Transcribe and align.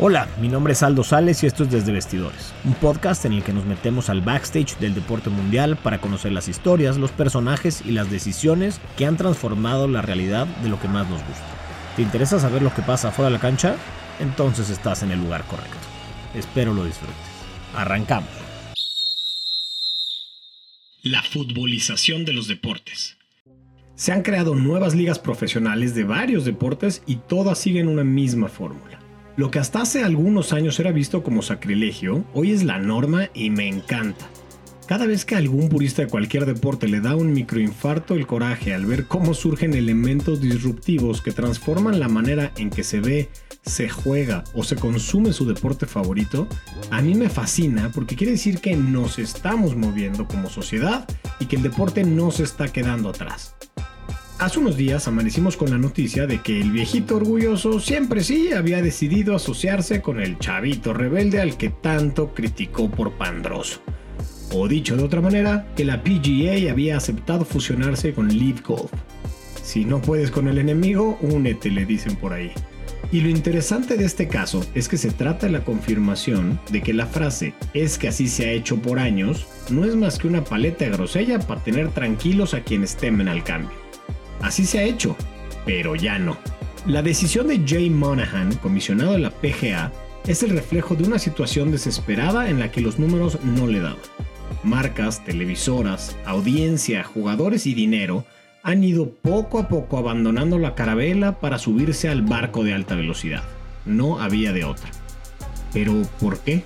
Hola, 0.00 0.28
mi 0.40 0.48
nombre 0.48 0.74
es 0.74 0.84
Aldo 0.84 1.02
Sales 1.02 1.42
y 1.42 1.48
esto 1.48 1.64
es 1.64 1.72
Desde 1.72 1.90
Vestidores, 1.90 2.54
un 2.62 2.74
podcast 2.74 3.24
en 3.24 3.32
el 3.32 3.42
que 3.42 3.52
nos 3.52 3.64
metemos 3.64 4.08
al 4.08 4.20
backstage 4.20 4.78
del 4.78 4.94
deporte 4.94 5.28
mundial 5.28 5.76
para 5.76 6.00
conocer 6.00 6.30
las 6.30 6.46
historias, 6.46 6.98
los 6.98 7.10
personajes 7.10 7.82
y 7.84 7.90
las 7.90 8.08
decisiones 8.08 8.80
que 8.96 9.06
han 9.06 9.16
transformado 9.16 9.88
la 9.88 10.00
realidad 10.00 10.46
de 10.62 10.68
lo 10.68 10.78
que 10.78 10.86
más 10.86 11.10
nos 11.10 11.20
gusta. 11.24 11.44
¿Te 11.96 12.02
interesa 12.02 12.38
saber 12.38 12.62
lo 12.62 12.72
que 12.72 12.82
pasa 12.82 13.10
fuera 13.10 13.28
de 13.28 13.34
la 13.34 13.40
cancha? 13.40 13.74
Entonces 14.20 14.70
estás 14.70 15.02
en 15.02 15.10
el 15.10 15.18
lugar 15.18 15.42
correcto. 15.46 15.76
Espero 16.32 16.74
lo 16.74 16.84
disfrutes. 16.84 17.16
Arrancamos. 17.74 18.30
La 21.02 21.24
futbolización 21.24 22.24
de 22.24 22.34
los 22.34 22.46
deportes. 22.46 23.18
Se 23.96 24.12
han 24.12 24.22
creado 24.22 24.54
nuevas 24.54 24.94
ligas 24.94 25.18
profesionales 25.18 25.96
de 25.96 26.04
varios 26.04 26.44
deportes 26.44 27.02
y 27.04 27.16
todas 27.16 27.58
siguen 27.58 27.88
una 27.88 28.04
misma 28.04 28.48
fórmula. 28.48 28.97
Lo 29.38 29.52
que 29.52 29.60
hasta 29.60 29.82
hace 29.82 30.02
algunos 30.02 30.52
años 30.52 30.80
era 30.80 30.90
visto 30.90 31.22
como 31.22 31.42
sacrilegio, 31.42 32.24
hoy 32.34 32.50
es 32.50 32.64
la 32.64 32.80
norma 32.80 33.28
y 33.34 33.50
me 33.50 33.68
encanta. 33.68 34.28
Cada 34.88 35.06
vez 35.06 35.24
que 35.24 35.36
algún 35.36 35.68
purista 35.68 36.02
de 36.02 36.08
cualquier 36.08 36.44
deporte 36.44 36.88
le 36.88 37.00
da 37.00 37.14
un 37.14 37.32
microinfarto 37.32 38.14
el 38.14 38.26
coraje 38.26 38.74
al 38.74 38.84
ver 38.84 39.06
cómo 39.06 39.34
surgen 39.34 39.74
elementos 39.74 40.40
disruptivos 40.40 41.22
que 41.22 41.30
transforman 41.30 42.00
la 42.00 42.08
manera 42.08 42.50
en 42.56 42.70
que 42.70 42.82
se 42.82 42.98
ve, 42.98 43.28
se 43.62 43.88
juega 43.88 44.42
o 44.54 44.64
se 44.64 44.74
consume 44.74 45.32
su 45.32 45.46
deporte 45.46 45.86
favorito, 45.86 46.48
a 46.90 47.00
mí 47.00 47.14
me 47.14 47.28
fascina 47.28 47.92
porque 47.94 48.16
quiere 48.16 48.32
decir 48.32 48.58
que 48.58 48.74
nos 48.74 49.20
estamos 49.20 49.76
moviendo 49.76 50.26
como 50.26 50.50
sociedad 50.50 51.06
y 51.38 51.46
que 51.46 51.54
el 51.54 51.62
deporte 51.62 52.02
no 52.02 52.32
se 52.32 52.42
está 52.42 52.66
quedando 52.72 53.10
atrás. 53.10 53.54
Hace 54.38 54.60
unos 54.60 54.76
días 54.76 55.08
amanecimos 55.08 55.56
con 55.56 55.70
la 55.70 55.78
noticia 55.78 56.28
de 56.28 56.40
que 56.40 56.60
el 56.60 56.70
viejito 56.70 57.16
orgulloso 57.16 57.80
siempre 57.80 58.22
sí 58.22 58.52
había 58.52 58.80
decidido 58.80 59.34
asociarse 59.34 60.00
con 60.00 60.20
el 60.20 60.38
chavito 60.38 60.94
rebelde 60.94 61.40
al 61.40 61.56
que 61.56 61.70
tanto 61.70 62.32
criticó 62.34 62.88
por 62.88 63.14
pandroso. 63.14 63.80
O 64.52 64.68
dicho 64.68 64.96
de 64.96 65.02
otra 65.02 65.20
manera, 65.20 65.66
que 65.74 65.84
la 65.84 66.04
PGA 66.04 66.70
había 66.70 66.96
aceptado 66.96 67.44
fusionarse 67.44 68.14
con 68.14 68.28
Live 68.28 68.62
Golf. 68.64 68.92
Si 69.64 69.84
no 69.84 70.00
puedes 70.00 70.30
con 70.30 70.46
el 70.46 70.58
enemigo, 70.58 71.18
únete, 71.20 71.68
le 71.68 71.84
dicen 71.84 72.14
por 72.14 72.32
ahí. 72.32 72.52
Y 73.10 73.22
lo 73.22 73.30
interesante 73.30 73.96
de 73.96 74.04
este 74.04 74.28
caso 74.28 74.64
es 74.72 74.88
que 74.88 74.98
se 74.98 75.10
trata 75.10 75.46
de 75.46 75.52
la 75.52 75.64
confirmación 75.64 76.60
de 76.70 76.80
que 76.80 76.94
la 76.94 77.06
frase 77.06 77.54
es 77.74 77.98
que 77.98 78.06
así 78.06 78.28
se 78.28 78.46
ha 78.46 78.52
hecho 78.52 78.76
por 78.76 79.00
años 79.00 79.48
no 79.68 79.84
es 79.84 79.96
más 79.96 80.16
que 80.16 80.28
una 80.28 80.44
paleta 80.44 80.84
grosella 80.86 81.40
para 81.40 81.64
tener 81.64 81.90
tranquilos 81.90 82.54
a 82.54 82.60
quienes 82.60 82.96
temen 82.96 83.26
al 83.26 83.42
cambio. 83.42 83.87
Así 84.40 84.64
se 84.64 84.78
ha 84.78 84.82
hecho, 84.82 85.16
pero 85.64 85.94
ya 85.94 86.18
no. 86.18 86.36
La 86.86 87.02
decisión 87.02 87.48
de 87.48 87.62
Jay 87.66 87.90
Monahan, 87.90 88.54
comisionado 88.56 89.12
de 89.12 89.18
la 89.18 89.30
PGA, 89.30 89.92
es 90.26 90.42
el 90.42 90.50
reflejo 90.50 90.94
de 90.94 91.04
una 91.04 91.18
situación 91.18 91.70
desesperada 91.70 92.48
en 92.48 92.58
la 92.58 92.70
que 92.70 92.80
los 92.80 92.98
números 92.98 93.38
no 93.42 93.66
le 93.66 93.80
daban. 93.80 93.98
Marcas, 94.62 95.24
televisoras, 95.24 96.16
audiencia, 96.24 97.04
jugadores 97.04 97.66
y 97.66 97.74
dinero 97.74 98.24
han 98.62 98.84
ido 98.84 99.10
poco 99.10 99.58
a 99.58 99.68
poco 99.68 99.98
abandonando 99.98 100.58
la 100.58 100.74
carabela 100.74 101.40
para 101.40 101.58
subirse 101.58 102.08
al 102.08 102.22
barco 102.22 102.64
de 102.64 102.74
alta 102.74 102.94
velocidad. 102.94 103.42
No 103.86 104.20
había 104.20 104.52
de 104.52 104.64
otra. 104.64 104.90
Pero, 105.72 106.02
¿por 106.20 106.40
qué? 106.40 106.64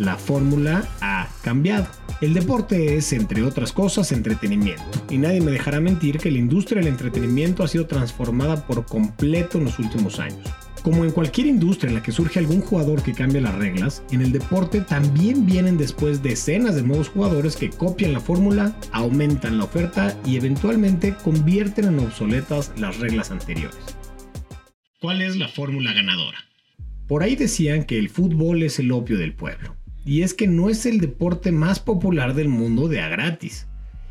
La 0.00 0.16
fórmula 0.16 0.88
ha 1.02 1.28
cambiado. 1.42 1.86
El 2.22 2.32
deporte 2.32 2.96
es, 2.96 3.12
entre 3.12 3.42
otras 3.42 3.70
cosas, 3.74 4.12
entretenimiento, 4.12 4.82
y 5.10 5.18
nadie 5.18 5.42
me 5.42 5.50
dejará 5.50 5.78
mentir 5.78 6.16
que 6.16 6.30
la 6.30 6.38
industria 6.38 6.80
del 6.80 6.88
entretenimiento 6.88 7.62
ha 7.62 7.68
sido 7.68 7.86
transformada 7.86 8.66
por 8.66 8.86
completo 8.86 9.58
en 9.58 9.64
los 9.64 9.78
últimos 9.78 10.18
años. 10.18 10.40
Como 10.82 11.04
en 11.04 11.10
cualquier 11.10 11.48
industria 11.48 11.90
en 11.90 11.96
la 11.96 12.02
que 12.02 12.12
surge 12.12 12.38
algún 12.38 12.62
jugador 12.62 13.02
que 13.02 13.12
cambia 13.12 13.42
las 13.42 13.56
reglas, 13.56 14.02
en 14.10 14.22
el 14.22 14.32
deporte 14.32 14.80
también 14.80 15.44
vienen 15.44 15.76
después 15.76 16.22
decenas 16.22 16.76
de 16.76 16.82
nuevos 16.82 17.10
jugadores 17.10 17.54
que 17.56 17.68
copian 17.68 18.14
la 18.14 18.20
fórmula, 18.20 18.74
aumentan 18.92 19.58
la 19.58 19.64
oferta 19.64 20.18
y 20.24 20.36
eventualmente 20.36 21.14
convierten 21.22 21.84
en 21.84 21.98
obsoletas 21.98 22.72
las 22.78 22.96
reglas 23.00 23.30
anteriores. 23.30 23.76
¿Cuál 24.98 25.20
es 25.20 25.36
la 25.36 25.48
fórmula 25.48 25.92
ganadora? 25.92 26.38
Por 27.06 27.22
ahí 27.22 27.36
decían 27.36 27.84
que 27.84 27.98
el 27.98 28.08
fútbol 28.08 28.62
es 28.62 28.78
el 28.78 28.92
opio 28.92 29.18
del 29.18 29.34
pueblo 29.34 29.76
y 30.04 30.22
es 30.22 30.34
que 30.34 30.46
no 30.46 30.70
es 30.70 30.86
el 30.86 31.00
deporte 31.00 31.52
más 31.52 31.80
popular 31.80 32.34
del 32.34 32.48
mundo 32.48 32.88
de 32.88 33.00
a 33.00 33.08
gratis. 33.08 33.66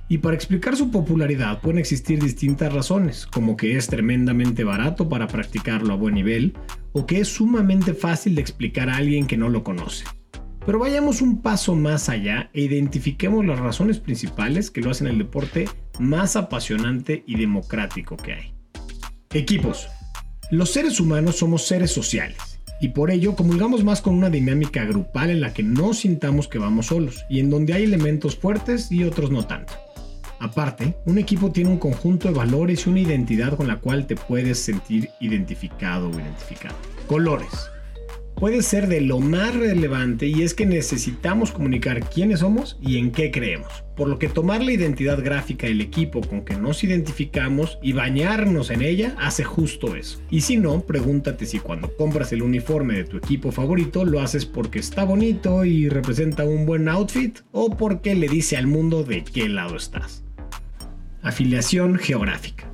Y 0.08 0.20
para 0.20 0.36
explicar 0.36 0.76
su 0.76 0.90
popularidad 0.90 1.62
pueden 1.62 1.78
existir 1.78 2.22
distintas 2.22 2.74
razones, 2.74 3.28
como 3.28 3.56
que 3.56 3.78
es 3.78 3.88
tremendamente 3.88 4.64
barato 4.64 5.08
para 5.08 5.28
practicarlo 5.28 5.94
a 5.94 5.98
buen 5.98 6.16
nivel, 6.16 6.54
o 6.94 7.06
que 7.06 7.20
es 7.20 7.28
sumamente 7.28 7.94
fácil 7.94 8.34
de 8.36 8.42
explicar 8.42 8.90
a 8.90 8.98
alguien 8.98 9.28
que 9.28 9.38
no 9.38 9.50
lo 9.50 9.64
conoce. 9.64 10.06
Pero 10.66 10.80
vayamos 10.80 11.22
un 11.22 11.42
paso 11.42 11.76
más 11.76 12.10
allá 12.10 12.50
e 12.54 12.62
identifiquemos 12.62 13.46
las 13.46 13.60
razones 13.60 14.00
principales 14.00 14.72
que 14.72 14.82
lo 14.82 14.90
hacen 14.90 15.08
el 15.08 15.18
deporte 15.18 15.70
más 16.00 16.36
apasionante 16.36 17.24
y 17.28 17.36
democrático 17.36 18.18
que 18.18 18.34
hay. 18.34 18.54
Equipos. 19.32 19.88
Los 20.50 20.72
seres 20.72 21.00
humanos 21.00 21.38
somos 21.38 21.68
seres 21.68 21.92
sociales 21.92 22.49
y 22.80 22.90
por 22.90 23.12
ello 23.12 23.36
comulgamos 23.36 23.84
más 23.84 24.02
con 24.02 24.14
una 24.16 24.30
dinámica 24.30 24.86
grupal 24.86 25.30
en 25.30 25.42
la 25.42 25.54
que 25.54 25.64
no 25.64 25.94
sintamos 25.94 26.48
que 26.48 26.60
vamos 26.60 26.88
solos 26.88 27.26
y 27.30 27.40
en 27.40 27.50
donde 27.50 27.74
hay 27.74 27.84
elementos 27.84 28.36
fuertes 28.36 28.92
y 28.92 29.04
otros 29.04 29.32
no 29.32 29.46
tanto. 29.46 29.74
Aparte, 30.40 30.96
un 31.06 31.18
equipo 31.18 31.52
tiene 31.52 31.70
un 31.70 31.80
conjunto 31.80 32.30
de 32.30 32.34
valores 32.34 32.86
y 32.86 32.90
una 32.90 33.02
identidad 33.02 33.58
con 33.58 33.68
la 33.68 33.78
cual 33.78 34.08
te 34.08 34.16
puedes 34.16 34.60
sentir 34.60 35.10
identificado 35.20 36.10
o 36.10 36.20
identificado. 36.20 36.76
Colores 37.08 37.70
puede 38.40 38.62
ser 38.62 38.88
de 38.88 39.02
lo 39.02 39.20
más 39.20 39.54
relevante 39.54 40.28
y 40.28 40.44
es 40.44 40.54
que 40.54 40.66
necesitamos 40.66 41.52
comunicar 41.52 42.10
quiénes 42.10 42.40
somos 42.40 42.78
y 42.82 42.98
en 42.98 43.12
qué 43.12 43.32
creemos. 43.32 43.84
Por 43.98 44.08
lo 44.08 44.18
que 44.18 44.30
tomar 44.30 44.64
la 44.64 44.72
identidad 44.72 45.22
gráfica 45.22 45.68
del 45.68 45.82
equipo 45.82 46.22
con 46.22 46.46
que 46.46 46.56
nos 46.56 46.84
identificamos 46.86 47.80
y 47.84 47.92
bañarnos 47.92 48.70
en 48.70 48.82
ella 48.82 49.14
hace 49.20 49.44
justo 49.44 49.96
eso. 49.96 50.22
Y 50.32 50.42
si 50.42 50.56
no, 50.56 50.82
pregúntate 50.82 51.46
si 51.46 51.60
cuando 51.60 51.94
compras 51.98 52.32
el 52.32 52.42
uniforme 52.42 52.96
de 52.96 53.04
tu 53.04 53.18
equipo 53.18 53.52
favorito 53.52 54.06
lo 54.06 54.22
haces 54.22 54.46
porque 54.46 54.80
está 54.80 55.04
bonito 55.04 55.66
y 55.66 55.90
representa 55.90 56.46
un 56.46 56.66
buen 56.66 56.88
outfit 56.88 57.40
o 57.52 57.76
porque 57.76 58.16
le 58.16 58.30
dice 58.30 58.56
al 58.56 58.68
mundo 58.68 59.04
de 59.04 59.26
qué 59.26 59.50
lado 59.50 59.76
estás. 59.76 60.24
Afiliación 61.22 61.98
geográfica. 61.98 62.72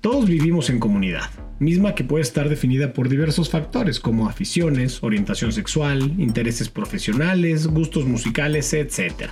Todos 0.00 0.26
vivimos 0.26 0.68
en 0.68 0.80
comunidad 0.80 1.30
misma 1.60 1.94
que 1.94 2.04
puede 2.04 2.22
estar 2.22 2.48
definida 2.48 2.92
por 2.92 3.08
diversos 3.08 3.50
factores 3.50 4.00
como 4.00 4.28
aficiones, 4.28 5.02
orientación 5.02 5.52
sexual, 5.52 6.14
intereses 6.18 6.70
profesionales, 6.70 7.66
gustos 7.66 8.06
musicales, 8.06 8.72
etc. 8.72 9.30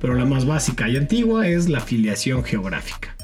Pero 0.00 0.14
la 0.14 0.24
más 0.24 0.44
básica 0.44 0.88
y 0.88 0.96
antigua 0.96 1.48
es 1.48 1.68
la 1.68 1.78
afiliación 1.78 2.44
geográfica. 2.44 3.16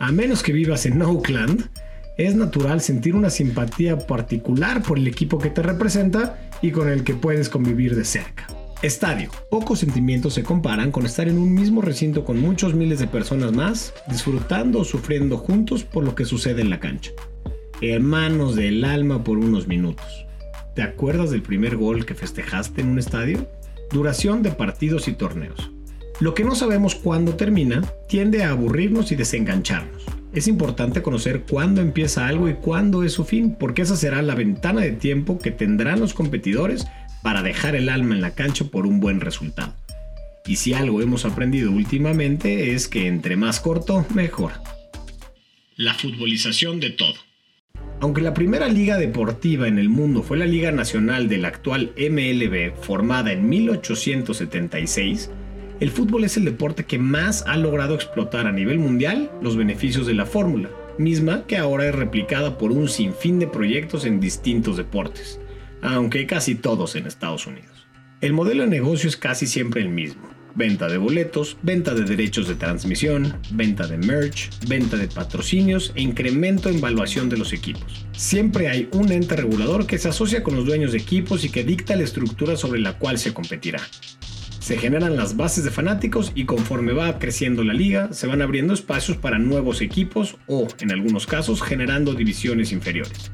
A 0.00 0.10
menos 0.12 0.42
que 0.42 0.52
vivas 0.52 0.86
en 0.86 1.00
Oakland, 1.00 1.70
es 2.18 2.34
natural 2.34 2.80
sentir 2.80 3.14
una 3.14 3.30
simpatía 3.30 3.96
particular 3.96 4.82
por 4.82 4.98
el 4.98 5.06
equipo 5.06 5.38
que 5.38 5.50
te 5.50 5.62
representa 5.62 6.50
y 6.60 6.72
con 6.72 6.88
el 6.88 7.04
que 7.04 7.14
puedes 7.14 7.48
convivir 7.48 7.94
de 7.94 8.04
cerca. 8.04 8.48
Estadio. 8.82 9.30
Pocos 9.50 9.78
sentimientos 9.78 10.34
se 10.34 10.42
comparan 10.42 10.90
con 10.90 11.06
estar 11.06 11.28
en 11.28 11.38
un 11.38 11.54
mismo 11.54 11.80
recinto 11.80 12.24
con 12.24 12.40
muchos 12.40 12.74
miles 12.74 12.98
de 12.98 13.06
personas 13.06 13.52
más, 13.52 13.94
disfrutando 14.08 14.80
o 14.80 14.84
sufriendo 14.84 15.36
juntos 15.36 15.84
por 15.84 16.02
lo 16.02 16.14
que 16.14 16.24
sucede 16.24 16.62
en 16.62 16.70
la 16.70 16.80
cancha 16.80 17.12
hermanos 17.80 18.56
del 18.56 18.84
alma 18.84 19.24
por 19.24 19.38
unos 19.38 19.66
minutos. 19.66 20.26
¿Te 20.74 20.82
acuerdas 20.82 21.30
del 21.30 21.42
primer 21.42 21.76
gol 21.76 22.04
que 22.04 22.14
festejaste 22.14 22.82
en 22.82 22.88
un 22.88 22.98
estadio? 22.98 23.48
Duración 23.90 24.42
de 24.42 24.50
partidos 24.50 25.08
y 25.08 25.12
torneos. 25.12 25.70
Lo 26.20 26.34
que 26.34 26.44
no 26.44 26.54
sabemos 26.54 26.94
cuándo 26.94 27.34
termina 27.36 27.82
tiende 28.08 28.44
a 28.44 28.50
aburrirnos 28.50 29.10
y 29.10 29.16
desengancharnos. 29.16 30.04
Es 30.34 30.46
importante 30.46 31.02
conocer 31.02 31.42
cuándo 31.48 31.80
empieza 31.80 32.26
algo 32.26 32.48
y 32.48 32.54
cuándo 32.54 33.02
es 33.02 33.14
su 33.14 33.24
fin, 33.24 33.56
porque 33.58 33.82
esa 33.82 33.96
será 33.96 34.22
la 34.22 34.34
ventana 34.34 34.82
de 34.82 34.92
tiempo 34.92 35.38
que 35.38 35.50
tendrán 35.50 35.98
los 35.98 36.14
competidores 36.14 36.86
para 37.22 37.42
dejar 37.42 37.74
el 37.74 37.88
alma 37.88 38.14
en 38.14 38.20
la 38.20 38.34
cancha 38.34 38.66
por 38.66 38.86
un 38.86 39.00
buen 39.00 39.20
resultado. 39.20 39.74
Y 40.46 40.56
si 40.56 40.74
algo 40.74 41.00
hemos 41.00 41.24
aprendido 41.24 41.70
últimamente 41.72 42.74
es 42.74 42.86
que 42.86 43.06
entre 43.06 43.36
más 43.36 43.60
corto, 43.60 44.06
mejor. 44.14 44.52
La 45.76 45.94
futbolización 45.94 46.80
de 46.80 46.90
todo. 46.90 47.29
Aunque 48.02 48.22
la 48.22 48.32
primera 48.32 48.66
liga 48.66 48.96
deportiva 48.96 49.68
en 49.68 49.78
el 49.78 49.90
mundo 49.90 50.22
fue 50.22 50.38
la 50.38 50.46
Liga 50.46 50.72
Nacional 50.72 51.28
de 51.28 51.36
la 51.36 51.48
actual 51.48 51.92
MLB, 51.98 52.72
formada 52.80 53.30
en 53.30 53.46
1876, 53.46 55.30
el 55.80 55.90
fútbol 55.90 56.24
es 56.24 56.38
el 56.38 56.46
deporte 56.46 56.84
que 56.84 56.98
más 56.98 57.44
ha 57.46 57.58
logrado 57.58 57.94
explotar 57.94 58.46
a 58.46 58.52
nivel 58.52 58.78
mundial 58.78 59.30
los 59.42 59.54
beneficios 59.54 60.06
de 60.06 60.14
la 60.14 60.24
fórmula, 60.24 60.70
misma 60.96 61.44
que 61.46 61.58
ahora 61.58 61.86
es 61.86 61.94
replicada 61.94 62.56
por 62.56 62.72
un 62.72 62.88
sinfín 62.88 63.38
de 63.38 63.46
proyectos 63.46 64.06
en 64.06 64.18
distintos 64.18 64.78
deportes, 64.78 65.38
aunque 65.82 66.26
casi 66.26 66.54
todos 66.54 66.96
en 66.96 67.06
Estados 67.06 67.46
Unidos. 67.46 67.86
El 68.22 68.32
modelo 68.32 68.62
de 68.62 68.70
negocio 68.70 69.10
es 69.10 69.18
casi 69.18 69.46
siempre 69.46 69.82
el 69.82 69.90
mismo 69.90 70.29
venta 70.54 70.88
de 70.88 70.98
boletos, 70.98 71.56
venta 71.62 71.94
de 71.94 72.04
derechos 72.04 72.48
de 72.48 72.54
transmisión, 72.54 73.36
venta 73.52 73.86
de 73.86 73.98
merch, 73.98 74.50
venta 74.66 74.96
de 74.96 75.08
patrocinios 75.08 75.92
e 75.94 76.02
incremento 76.02 76.68
en 76.68 76.80
valuación 76.80 77.28
de 77.28 77.36
los 77.36 77.52
equipos. 77.52 78.06
Siempre 78.12 78.68
hay 78.68 78.88
un 78.92 79.12
ente 79.12 79.36
regulador 79.36 79.86
que 79.86 79.98
se 79.98 80.08
asocia 80.08 80.42
con 80.42 80.56
los 80.56 80.66
dueños 80.66 80.92
de 80.92 80.98
equipos 80.98 81.44
y 81.44 81.50
que 81.50 81.64
dicta 81.64 81.96
la 81.96 82.04
estructura 82.04 82.56
sobre 82.56 82.80
la 82.80 82.98
cual 82.98 83.18
se 83.18 83.32
competirá. 83.32 83.80
Se 84.60 84.76
generan 84.76 85.16
las 85.16 85.36
bases 85.36 85.64
de 85.64 85.70
fanáticos 85.70 86.32
y 86.34 86.44
conforme 86.44 86.92
va 86.92 87.18
creciendo 87.18 87.64
la 87.64 87.72
liga, 87.72 88.12
se 88.12 88.26
van 88.26 88.42
abriendo 88.42 88.74
espacios 88.74 89.16
para 89.16 89.38
nuevos 89.38 89.80
equipos 89.80 90.36
o, 90.46 90.68
en 90.80 90.92
algunos 90.92 91.26
casos, 91.26 91.62
generando 91.62 92.14
divisiones 92.14 92.70
inferiores. 92.70 93.30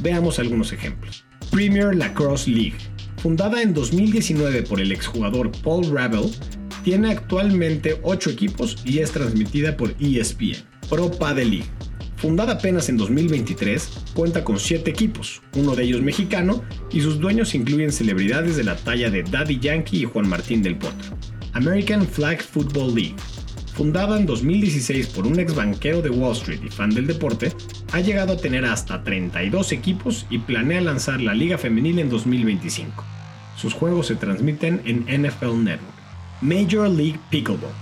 Veamos 0.00 0.38
algunos 0.38 0.72
ejemplos. 0.72 1.24
Premier 1.50 1.94
Lacrosse 1.94 2.48
League 2.48 2.78
Fundada 3.22 3.62
en 3.62 3.72
2019 3.72 4.64
por 4.64 4.80
el 4.80 4.90
exjugador 4.90 5.52
Paul 5.62 5.88
Ravel, 5.92 6.28
tiene 6.82 7.12
actualmente 7.12 8.00
8 8.02 8.30
equipos 8.30 8.78
y 8.84 8.98
es 8.98 9.12
transmitida 9.12 9.76
por 9.76 9.94
ESPN. 10.00 10.56
Pro 10.90 11.08
Padel 11.08 11.50
League. 11.50 11.70
Fundada 12.16 12.54
apenas 12.54 12.88
en 12.88 12.96
2023, 12.96 13.90
cuenta 14.12 14.42
con 14.42 14.58
7 14.58 14.90
equipos, 14.90 15.40
uno 15.54 15.76
de 15.76 15.84
ellos 15.84 16.02
mexicano, 16.02 16.64
y 16.90 17.00
sus 17.00 17.20
dueños 17.20 17.54
incluyen 17.54 17.92
celebridades 17.92 18.56
de 18.56 18.64
la 18.64 18.74
talla 18.74 19.08
de 19.08 19.22
Daddy 19.22 19.60
Yankee 19.60 20.02
y 20.02 20.04
Juan 20.04 20.28
Martín 20.28 20.60
del 20.60 20.76
Potro. 20.76 21.16
American 21.52 22.04
Flag 22.04 22.42
Football 22.42 22.92
League. 22.92 23.14
Fundada 23.74 24.18
en 24.18 24.26
2016 24.26 25.06
por 25.08 25.26
un 25.26 25.40
ex 25.40 25.54
banquero 25.54 26.02
de 26.02 26.10
Wall 26.10 26.32
Street 26.32 26.60
y 26.62 26.68
fan 26.68 26.90
del 26.90 27.06
deporte, 27.06 27.52
ha 27.92 28.00
llegado 28.00 28.34
a 28.34 28.36
tener 28.36 28.66
hasta 28.66 29.02
32 29.02 29.72
equipos 29.72 30.26
y 30.28 30.38
planea 30.38 30.82
lanzar 30.82 31.22
la 31.22 31.32
liga 31.32 31.56
femenil 31.56 31.98
en 31.98 32.10
2025. 32.10 33.02
Sus 33.56 33.72
juegos 33.72 34.08
se 34.08 34.16
transmiten 34.16 34.82
en 34.84 35.22
NFL 35.22 35.64
Network. 35.64 35.94
Major 36.42 36.88
League 36.88 37.18
Pickleball. 37.30 37.72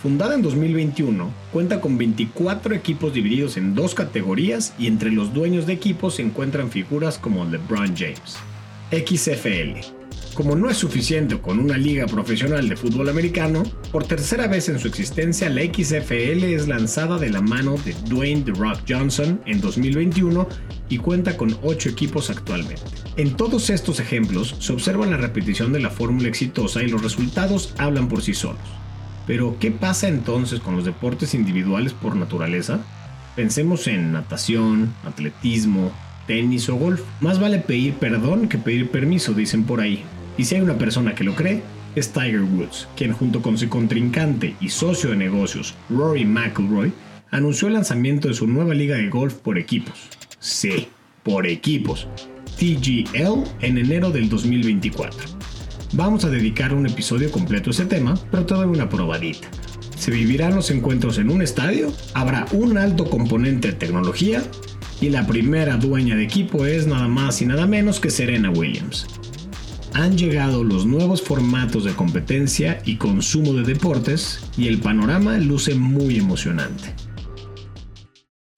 Fundada 0.00 0.34
en 0.34 0.42
2021, 0.42 1.30
cuenta 1.52 1.82
con 1.82 1.98
24 1.98 2.74
equipos 2.74 3.12
divididos 3.12 3.58
en 3.58 3.74
dos 3.74 3.94
categorías 3.94 4.72
y 4.78 4.86
entre 4.86 5.10
los 5.10 5.34
dueños 5.34 5.66
de 5.66 5.74
equipos 5.74 6.14
se 6.14 6.22
encuentran 6.22 6.70
figuras 6.70 7.18
como 7.18 7.44
LeBron 7.44 7.94
James. 7.94 8.38
XFL 8.90 9.95
como 10.36 10.54
no 10.54 10.68
es 10.68 10.76
suficiente 10.76 11.40
con 11.40 11.58
una 11.58 11.78
liga 11.78 12.06
profesional 12.06 12.68
de 12.68 12.76
fútbol 12.76 13.08
americano, 13.08 13.62
por 13.90 14.04
tercera 14.04 14.46
vez 14.46 14.68
en 14.68 14.78
su 14.78 14.86
existencia 14.86 15.48
la 15.48 15.62
XFL 15.62 16.44
es 16.44 16.68
lanzada 16.68 17.18
de 17.18 17.30
la 17.30 17.40
mano 17.40 17.76
de 17.78 17.94
Dwayne 18.06 18.42
The 18.42 18.52
Rock 18.52 18.80
Johnson 18.86 19.40
en 19.46 19.62
2021 19.62 20.46
y 20.90 20.98
cuenta 20.98 21.38
con 21.38 21.56
8 21.62 21.88
equipos 21.88 22.28
actualmente. 22.28 22.82
En 23.16 23.34
todos 23.34 23.70
estos 23.70 23.98
ejemplos 23.98 24.54
se 24.58 24.74
observa 24.74 25.06
la 25.06 25.16
repetición 25.16 25.72
de 25.72 25.80
la 25.80 25.88
fórmula 25.88 26.28
exitosa 26.28 26.82
y 26.82 26.88
los 26.88 27.02
resultados 27.02 27.72
hablan 27.78 28.08
por 28.08 28.20
sí 28.20 28.34
solos. 28.34 28.60
Pero, 29.26 29.56
¿qué 29.58 29.70
pasa 29.70 30.06
entonces 30.06 30.60
con 30.60 30.76
los 30.76 30.84
deportes 30.84 31.32
individuales 31.34 31.94
por 31.94 32.14
naturaleza? 32.14 32.80
Pensemos 33.34 33.86
en 33.86 34.12
natación, 34.12 34.94
atletismo, 35.04 35.92
tenis 36.26 36.68
o 36.68 36.76
golf. 36.76 37.00
Más 37.20 37.40
vale 37.40 37.58
pedir 37.58 37.94
perdón 37.94 38.48
que 38.48 38.58
pedir 38.58 38.90
permiso, 38.90 39.32
dicen 39.32 39.64
por 39.64 39.80
ahí. 39.80 40.04
Y 40.38 40.44
si 40.44 40.54
hay 40.54 40.60
una 40.60 40.76
persona 40.76 41.14
que 41.14 41.24
lo 41.24 41.34
cree, 41.34 41.62
es 41.94 42.12
Tiger 42.12 42.42
Woods, 42.42 42.88
quien 42.94 43.12
junto 43.12 43.40
con 43.40 43.56
su 43.56 43.68
contrincante 43.68 44.54
y 44.60 44.68
socio 44.68 45.10
de 45.10 45.16
negocios, 45.16 45.74
Rory 45.88 46.26
McIlroy, 46.26 46.92
anunció 47.30 47.68
el 47.68 47.74
lanzamiento 47.74 48.28
de 48.28 48.34
su 48.34 48.46
nueva 48.46 48.74
liga 48.74 48.96
de 48.96 49.08
golf 49.08 49.34
por 49.34 49.58
equipos. 49.58 49.94
Sí, 50.38 50.88
por 51.22 51.46
equipos. 51.46 52.06
TGL 52.58 53.44
en 53.60 53.78
enero 53.78 54.10
del 54.10 54.28
2024. 54.28 55.18
Vamos 55.92 56.24
a 56.24 56.30
dedicar 56.30 56.74
un 56.74 56.86
episodio 56.86 57.30
completo 57.30 57.70
a 57.70 57.72
ese 57.72 57.86
tema, 57.86 58.14
pero 58.30 58.44
te 58.44 58.54
doy 58.54 58.66
una 58.66 58.90
probadita. 58.90 59.48
Se 59.96 60.10
vivirán 60.10 60.54
los 60.54 60.70
encuentros 60.70 61.16
en 61.16 61.30
un 61.30 61.40
estadio, 61.40 61.90
habrá 62.12 62.44
un 62.52 62.76
alto 62.76 63.08
componente 63.08 63.68
de 63.68 63.74
tecnología 63.74 64.42
y 65.00 65.08
la 65.08 65.26
primera 65.26 65.78
dueña 65.78 66.14
de 66.14 66.24
equipo 66.24 66.66
es 66.66 66.86
nada 66.86 67.08
más 67.08 67.40
y 67.40 67.46
nada 67.46 67.66
menos 67.66 68.00
que 68.00 68.10
Serena 68.10 68.50
Williams 68.50 69.06
han 69.96 70.18
llegado 70.18 70.62
los 70.62 70.84
nuevos 70.84 71.22
formatos 71.22 71.84
de 71.84 71.94
competencia 71.94 72.82
y 72.84 72.96
consumo 72.96 73.54
de 73.54 73.62
deportes 73.62 74.46
y 74.58 74.68
el 74.68 74.78
panorama 74.78 75.38
luce 75.38 75.74
muy 75.74 76.18
emocionante. 76.18 76.94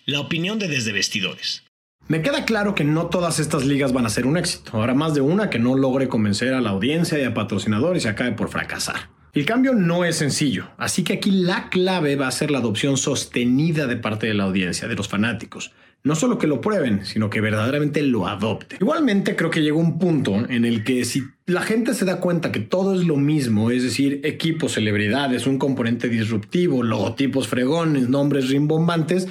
La 0.05 0.19
opinión 0.19 0.59
de 0.59 0.67
Desde 0.67 0.91
Vestidores. 0.91 1.63
Me 2.09 2.23
queda 2.23 2.45
claro 2.45 2.75
que 2.75 2.83
no 2.83 3.07
todas 3.07 3.39
estas 3.39 3.65
ligas 3.65 3.93
van 3.93 4.05
a 4.05 4.11
ser 4.11 4.27
un 4.27 4.37
éxito. 4.37 4.77
Habrá 4.77 4.95
más 4.95 5.15
de 5.15 5.21
una 5.21 5.49
que 5.49 5.61
no 5.61 5.77
logre 5.77 6.09
convencer 6.09 6.55
a 6.55 6.61
la 6.61 6.71
audiencia 6.71 7.21
y 7.21 7.25
a 7.25 7.35
patrocinadores 7.35 8.05
y 8.05 8.09
acabe 8.09 8.33
por 8.33 8.49
fracasar. 8.49 9.11
El 9.33 9.47
cambio 9.47 9.75
no 9.75 10.05
es 10.05 10.17
sencillo, 10.17 10.71
así 10.77 11.05
que 11.05 11.13
aquí 11.13 11.31
la 11.31 11.69
clave 11.69 12.17
va 12.17 12.27
a 12.27 12.33
ser 12.33 12.51
la 12.51 12.59
adopción 12.59 12.97
sostenida 12.97 13.87
de 13.87 13.97
parte 13.97 14.27
de 14.27 14.35
la 14.35 14.45
audiencia, 14.45 14.89
de 14.89 14.97
los 14.97 15.07
fanáticos 15.07 15.71
no 16.05 16.15
solo 16.15 16.39
que 16.39 16.47
lo 16.47 16.61
prueben, 16.61 17.05
sino 17.05 17.29
que 17.29 17.41
verdaderamente 17.41 18.03
lo 18.03 18.27
adopten. 18.27 18.79
Igualmente 18.81 19.37
creo 19.37 19.51
que 19.51 19.63
llegó 19.63 19.81
un 19.81 19.99
punto 19.99 20.35
en 20.35 20.65
el 20.65 20.85
que 20.85 21.05
si 21.05 21.25
la 21.47 21.63
gente 21.63 21.95
se 21.95 22.05
da 22.05 22.21
cuenta 22.21 22.53
que 22.53 22.61
todo 22.61 22.95
es 22.95 23.07
lo 23.07 23.17
mismo, 23.17 23.71
es 23.71 23.83
decir, 23.83 24.21
equipos, 24.25 24.73
celebridades, 24.73 25.47
un 25.47 25.59
componente 25.59 26.09
disruptivo, 26.09 26.83
logotipos 26.83 27.49
fregones, 27.49 28.09
nombres 28.09 28.49
rimbombantes, 28.49 29.29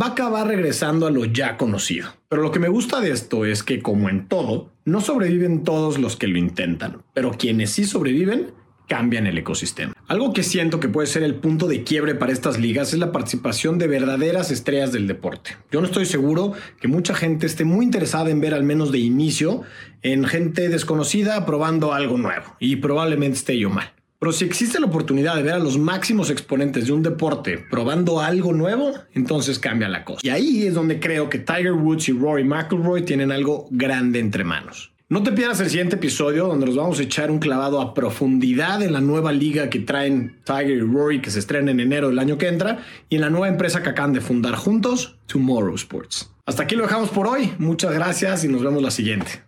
va 0.00 0.06
a 0.06 0.10
acabar 0.10 0.46
regresando 0.46 1.06
a 1.06 1.10
lo 1.10 1.24
ya 1.24 1.56
conocido. 1.56 2.14
Pero 2.28 2.42
lo 2.42 2.50
que 2.50 2.60
me 2.60 2.68
gusta 2.68 3.00
de 3.00 3.10
esto 3.10 3.44
es 3.44 3.62
que, 3.62 3.82
como 3.82 4.08
en 4.08 4.28
todo, 4.28 4.70
no 4.84 5.00
sobreviven 5.00 5.64
todos 5.64 5.98
los 5.98 6.16
que 6.16 6.28
lo 6.28 6.38
intentan, 6.38 7.02
pero 7.14 7.32
quienes 7.32 7.70
sí 7.70 7.84
sobreviven 7.84 8.52
cambian 8.88 9.26
el 9.26 9.38
ecosistema. 9.38 9.94
Algo 10.08 10.32
que 10.32 10.42
siento 10.42 10.80
que 10.80 10.88
puede 10.88 11.06
ser 11.06 11.22
el 11.22 11.36
punto 11.36 11.66
de 11.66 11.84
quiebre 11.84 12.14
para 12.14 12.32
estas 12.32 12.58
ligas 12.58 12.92
es 12.92 12.98
la 12.98 13.12
participación 13.12 13.78
de 13.78 13.88
verdaderas 13.88 14.50
estrellas 14.50 14.92
del 14.92 15.06
deporte. 15.06 15.56
Yo 15.70 15.80
no 15.80 15.86
estoy 15.86 16.06
seguro 16.06 16.52
que 16.80 16.88
mucha 16.88 17.14
gente 17.14 17.46
esté 17.46 17.64
muy 17.64 17.84
interesada 17.84 18.30
en 18.30 18.40
ver 18.40 18.54
al 18.54 18.64
menos 18.64 18.92
de 18.92 18.98
inicio 18.98 19.62
en 20.02 20.24
gente 20.24 20.68
desconocida 20.68 21.46
probando 21.46 21.92
algo 21.92 22.18
nuevo 22.18 22.56
y 22.58 22.76
probablemente 22.76 23.38
esté 23.38 23.58
yo 23.58 23.70
mal. 23.70 23.92
Pero 24.22 24.30
si 24.30 24.44
existe 24.44 24.78
la 24.78 24.86
oportunidad 24.86 25.34
de 25.34 25.42
ver 25.42 25.54
a 25.54 25.58
los 25.58 25.78
máximos 25.78 26.30
exponentes 26.30 26.86
de 26.86 26.92
un 26.92 27.02
deporte 27.02 27.58
probando 27.58 28.20
algo 28.20 28.52
nuevo, 28.52 28.92
entonces 29.14 29.58
cambia 29.58 29.88
la 29.88 30.04
cosa. 30.04 30.20
Y 30.22 30.28
ahí 30.28 30.64
es 30.64 30.74
donde 30.74 31.00
creo 31.00 31.28
que 31.28 31.40
Tiger 31.40 31.72
Woods 31.72 32.08
y 32.08 32.12
Rory 32.12 32.44
McIlroy 32.44 33.02
tienen 33.02 33.32
algo 33.32 33.66
grande 33.72 34.20
entre 34.20 34.44
manos. 34.44 34.91
No 35.12 35.22
te 35.22 35.30
pierdas 35.30 35.60
el 35.60 35.68
siguiente 35.68 35.96
episodio 35.96 36.46
donde 36.46 36.64
nos 36.64 36.74
vamos 36.74 36.98
a 36.98 37.02
echar 37.02 37.30
un 37.30 37.38
clavado 37.38 37.82
a 37.82 37.92
profundidad 37.92 38.80
en 38.80 38.94
la 38.94 39.02
nueva 39.02 39.30
liga 39.30 39.68
que 39.68 39.78
traen 39.80 40.40
Tiger 40.42 40.70
y 40.70 40.80
Rory 40.80 41.20
que 41.20 41.30
se 41.30 41.38
estrena 41.38 41.70
en 41.70 41.80
enero 41.80 42.08
del 42.08 42.18
año 42.18 42.38
que 42.38 42.48
entra 42.48 42.78
y 43.10 43.16
en 43.16 43.20
la 43.20 43.28
nueva 43.28 43.48
empresa 43.48 43.82
que 43.82 43.90
acaban 43.90 44.14
de 44.14 44.22
fundar 44.22 44.54
juntos, 44.54 45.18
Tomorrow 45.26 45.74
Sports. 45.74 46.30
Hasta 46.46 46.62
aquí 46.62 46.76
lo 46.76 46.84
dejamos 46.84 47.10
por 47.10 47.26
hoy. 47.26 47.52
Muchas 47.58 47.92
gracias 47.92 48.42
y 48.44 48.48
nos 48.48 48.62
vemos 48.62 48.82
la 48.82 48.90
siguiente. 48.90 49.42